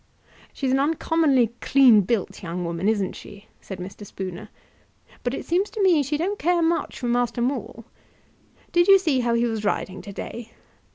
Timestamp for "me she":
5.83-6.17